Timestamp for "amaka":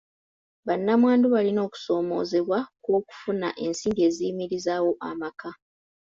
5.09-5.49